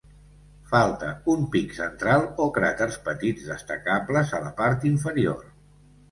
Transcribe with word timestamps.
Falta 0.69 1.09
un 1.33 1.41
pic 1.55 1.75
central 1.79 2.25
o 2.45 2.47
cràters 2.55 2.97
petits 3.09 3.45
destacables 3.51 4.33
a 4.39 4.41
la 4.47 4.55
part 4.63 4.89
inferior. 4.93 5.45